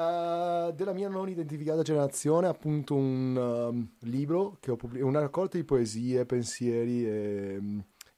[0.00, 5.56] Eh, della mia non identificata generazione, appunto un um, libro che ho pubblicato, una raccolta
[5.56, 7.60] di poesie, pensieri e,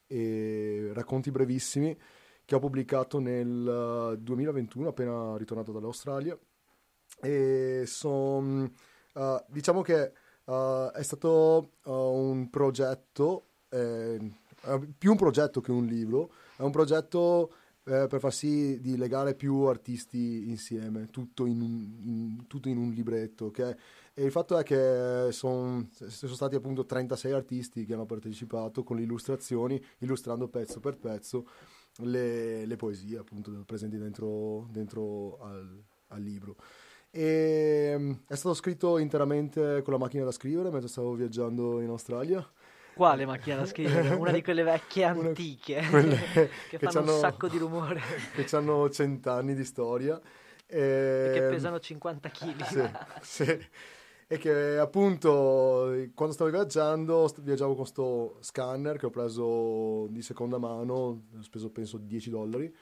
[0.07, 1.97] e racconti brevissimi
[2.45, 6.37] che ho pubblicato nel uh, 2021, appena ritornato dall'Australia.
[7.23, 8.69] E son,
[9.13, 10.11] uh, diciamo che
[10.45, 14.19] uh, è stato uh, un progetto, eh,
[14.97, 17.53] più un progetto che un libro, è un progetto
[17.85, 22.77] eh, per far sì di legare più artisti insieme, tutto in un, in- tutto in
[22.77, 23.45] un libretto.
[23.45, 23.75] ok?
[24.13, 28.97] E il fatto è che son- sono stati appunto 36 artisti che hanno partecipato con
[28.97, 31.47] le illustrazioni, illustrando pezzo per pezzo
[31.97, 36.55] le, le poesie appunto presenti dentro, dentro al, al libro.
[37.15, 41.89] E, mm, è stato scritto interamente con la macchina da scrivere mentre stavo viaggiando in
[41.89, 42.43] Australia.
[42.95, 44.15] Quale macchina da scrivere?
[44.15, 48.01] Una di quelle vecchie Una- antiche quelle che che fanno un sacco di rumore
[48.35, 50.19] che hanno cent'anni di storia.
[50.65, 52.63] e che pesano 50 kg.
[53.21, 53.67] Sì, sì.
[54.25, 60.57] E che appunto quando stavo viaggiando, viaggiavo con sto scanner che ho preso di seconda
[60.57, 62.73] mano, ho speso penso 10 dollari,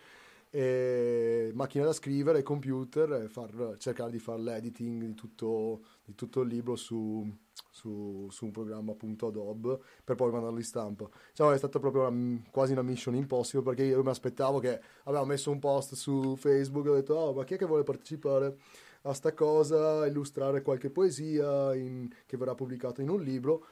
[0.54, 6.42] e macchina da scrivere, computer e far- cercare di fare l'editing di tutto, di tutto
[6.42, 7.26] il libro su,
[7.70, 11.08] su- su un programma appunto Adobe per poi mandarlo in stampa.
[11.30, 15.24] Diciamo è stata proprio una- quasi una mission impossible perché io mi aspettavo che avevo
[15.26, 18.58] messo un post su Facebook e ho detto oh ma chi è che vuole partecipare
[19.04, 23.66] a sta cosa, illustrare qualche poesia in- che verrà pubblicata in un libro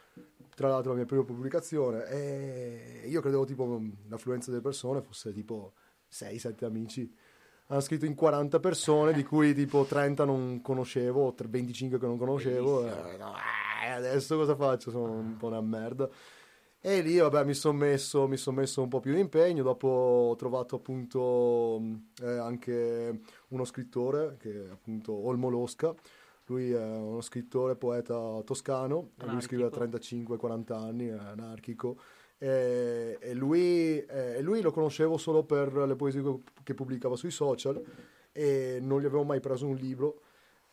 [0.56, 5.74] tra l'altro la mia prima pubblicazione e io credevo tipo l'affluenza delle persone fosse tipo
[6.12, 7.14] 6-7 amici.
[7.68, 12.18] Hanno scritto in 40 persone di cui tipo 30 non conoscevo o 25 che non
[12.18, 13.36] conoscevo e, no,
[13.84, 14.90] eh, adesso cosa faccio?
[14.90, 16.10] Sono un po' una merda.
[16.82, 20.36] E lì vabbè mi sono messo, son messo un po' più di impegno dopo ho
[20.36, 21.82] trovato appunto
[22.22, 25.94] eh, anche uno scrittore che è appunto Olmo Losca.
[26.46, 30.36] Lui è uno scrittore, poeta toscano, e lui scrive da Anarchico.
[30.36, 31.98] 35-40 anni, è anarchico.
[32.42, 36.22] E, e lui, eh, e lui lo conoscevo solo per le poesie
[36.64, 37.82] che- pubblicava sui social
[38.32, 40.22] e non gli avevo mai preso un libro.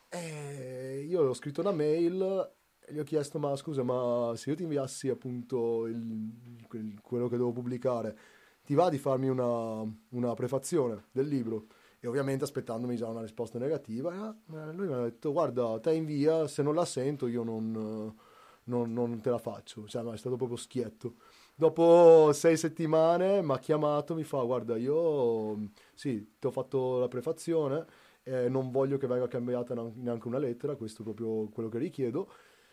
[0.09, 2.53] E io gli ho scritto una mail
[2.87, 7.29] e gli ho chiesto: Ma scusa, ma se io ti inviassi appunto il- quel- quello
[7.29, 8.17] che devo pubblicare,
[8.65, 11.67] ti va di farmi una, una prefazione del libro?
[12.01, 16.47] E ovviamente aspettandomi già una risposta negativa, eh, lui mi ha detto: Guarda, te invia,
[16.47, 18.15] se non la sento, io non,
[18.65, 19.87] non- non te la faccio.
[19.87, 21.15] Cioè, no, è stato proprio schietto.
[21.59, 27.09] Dopo sei settimane mi ha chiamato, mi fa: Guarda, io sì, ti ho fatto la
[27.09, 27.87] prefazione,
[28.25, 32.31] eh, non voglio che venga cambiata neanche una lettera, questo è proprio quello che richiedo.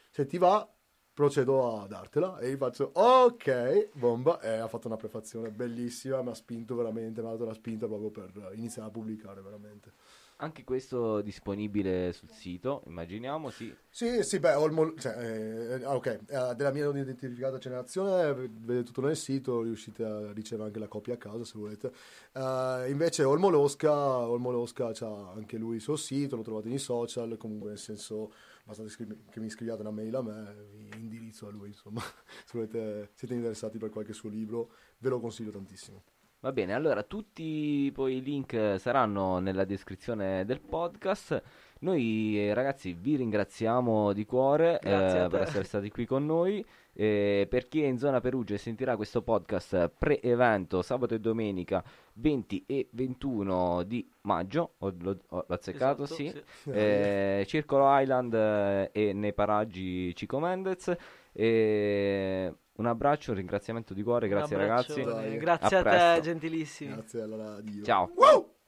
[0.09, 0.69] Se ti va,
[1.13, 2.39] procedo a dartela.
[2.39, 4.39] E gli faccio: Ok, bomba.
[4.41, 7.87] E ha fatto una prefazione bellissima, mi ha spinto veramente, mi ha dato la spinta
[7.87, 9.91] proprio per iniziare a pubblicare veramente.
[10.37, 13.73] Anche questo disponibile sul sito, immaginiamo, sì.
[13.87, 18.83] Sì, sì, beh, mol- cioè, eh, ah, ok, eh, della mia non identificata generazione, vedete
[18.83, 21.93] tutto nel sito, riuscite a ricevere anche la copia a casa se volete.
[22.33, 26.79] Eh, invece Olmo Losca, Olmo Losca c'ha anche lui il suo sito, lo trovate nei
[26.79, 28.33] social, comunque nel senso
[28.63, 28.83] basta
[29.29, 32.01] che mi scriviate una mail a me, vi indirizzo a lui, insomma,
[32.45, 36.03] se volete, siete interessati per qualche suo libro, ve lo consiglio tantissimo.
[36.43, 41.41] Va bene, allora tutti poi i link saranno nella descrizione del podcast.
[41.83, 46.65] Noi eh, ragazzi vi ringraziamo di cuore eh, per essere stati qui con noi.
[46.95, 51.83] Eh, per chi è in zona Perugia e sentirà questo podcast pre-evento sabato e domenica
[52.13, 56.41] 20 e 21 di maggio, ho, l'ho, ho- l'ho azzeccato, Esatto, sì.
[56.61, 56.69] sì.
[56.69, 60.95] Eh, Circolo Island eh, e nei paraggi Cico Mendez.
[61.33, 65.03] E un abbraccio, un ringraziamento di cuore, grazie ragazzi.
[65.03, 65.37] Dai.
[65.37, 66.93] Grazie A a, te, gentilissimi.
[66.93, 67.83] Grazie allora Dio.
[67.83, 68.09] Ciao.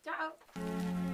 [0.02, 1.05] Ciao.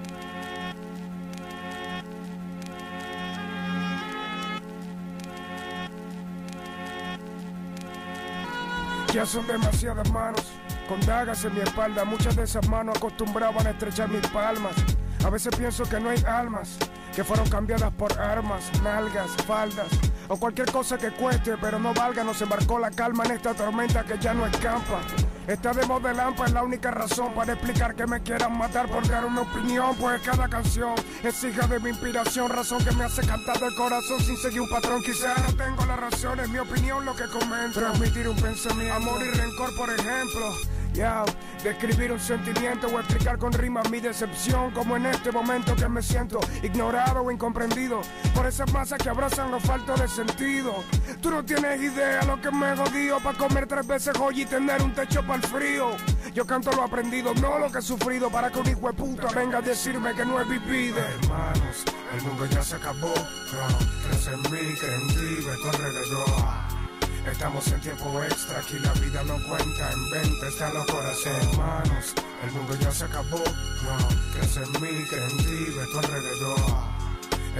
[9.12, 10.40] Ya son demasiadas manos,
[10.88, 12.02] con dagas en mi espalda.
[12.02, 14.74] Muchas de esas manos acostumbraban a estrechar mis palmas.
[15.22, 16.78] A veces pienso que no hay almas,
[17.14, 19.88] que fueron cambiadas por armas, nalgas, faldas
[20.28, 22.24] o cualquier cosa que cueste, pero no valga.
[22.24, 25.00] Nos embarcó la calma en esta tormenta que ya no escampa.
[25.46, 28.88] Está de moda el lampa es la única razón para explicar que me quieran matar
[28.88, 29.94] por dar una opinión.
[29.96, 34.20] Pues cada canción es hija de mi inspiración, razón que me hace cantar del corazón
[34.20, 35.02] sin seguir un patrón.
[35.02, 37.80] Quizá no tengo la razón, es mi opinión lo que comento.
[37.80, 40.54] Transmitir un pensamiento, amor y rencor, por ejemplo.
[40.94, 41.24] Ya,
[41.62, 46.02] describir un sentimiento o explicar con rimas mi decepción, como en este momento que me
[46.02, 48.02] siento ignorado o incomprendido
[48.34, 50.84] por esas masas que abrazan lo falto de sentido.
[51.22, 54.82] Tú no tienes idea lo que me jodido para comer tres veces hoy y tener
[54.82, 55.96] un techo para el frío.
[56.34, 59.28] Yo canto lo aprendido, no lo que he sufrido, para que un hijo de puta
[59.34, 60.98] venga a decirme que no he vivido.
[60.98, 61.84] Hermanos,
[62.14, 63.78] el mundo ya se acabó, no,
[64.08, 66.81] crees en mí, cree en ti, alrededor.
[67.30, 71.52] Estamos en tiempo extra, aquí la vida no cuenta, en venta están los corazones.
[71.52, 72.14] Hermanos,
[72.44, 76.58] el mundo ya se acabó, no, crees en mí, cree en ti, ve tu alrededor.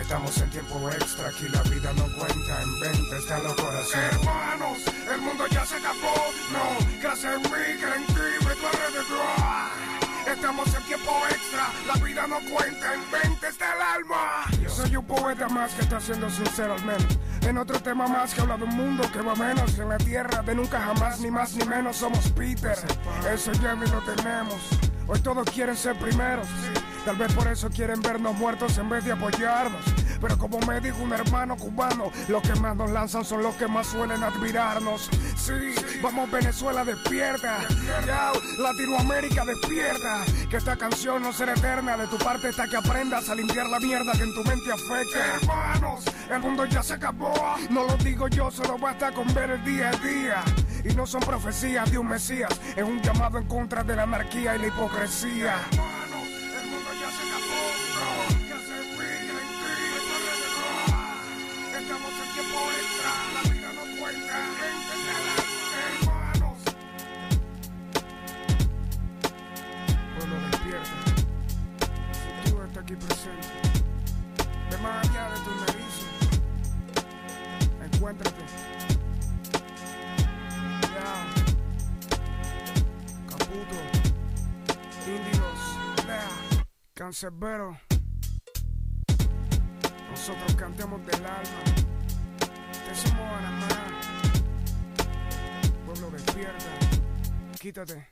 [0.01, 4.13] Estamos en tiempo extra, aquí la vida no cuenta, en venta están los corazones.
[4.13, 4.79] Hermanos,
[5.15, 6.15] el mundo ya se acabó,
[6.53, 9.93] no, crees en mí, cree en ti, ve tu alrededor.
[10.27, 14.45] Estamos en tiempo extra, la vida no cuenta, en venta está el alma.
[14.69, 16.29] Soy un poeta más que está siendo
[16.85, 17.19] menos.
[17.43, 20.43] En otro tema más que habla de un mundo que va menos en la tierra
[20.43, 22.77] de nunca jamás, ni más ni menos somos Peter.
[23.33, 24.57] Eso ya lo tenemos.
[25.09, 26.47] Hoy todos quieren ser primeros.
[27.05, 29.85] Tal vez por eso quieren vernos muertos en vez de apoyarnos.
[30.23, 33.67] Pero como me dijo un hermano cubano, los que más nos lanzan son los que
[33.67, 35.11] más suelen admirarnos.
[35.37, 37.59] Sí, vamos Venezuela despierta.
[38.07, 40.25] Ya, Latinoamérica despierta.
[40.49, 41.97] Que esta canción no será eterna.
[41.97, 45.35] De tu parte está que aprendas a limpiar la mierda que en tu mente afecta.
[45.41, 47.35] Hermanos, el mundo ya se acabó.
[47.69, 50.45] No lo digo yo, solo basta con ver el día a día.
[50.85, 54.57] Y no son profecías de un mesías, es un llamado en contra de la anarquía
[54.57, 55.57] y la hipocresía.
[87.23, 87.79] Cancerbero.
[90.11, 91.63] Nosotros cantemos del alma.
[92.85, 93.69] Te somos Panamá.
[95.87, 96.65] Pueblo despierta.
[97.61, 98.09] Quítate.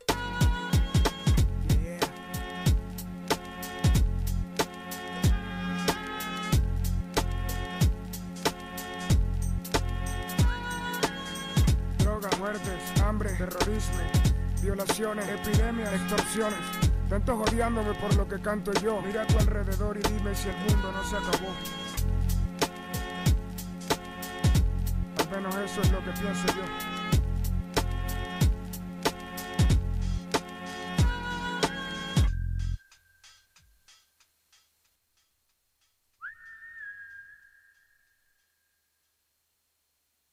[11.99, 13.99] Drogas, muertes, hambre, terrorismo,
[14.63, 16.80] violaciones, epidemias, extorsiones.
[17.11, 19.03] Tanto jodiándome por lo que canto yo.
[19.03, 21.53] Mira a tu alrededor y dime si el mundo no se acabó.
[25.19, 26.90] Al menos eso es lo que pienso yo.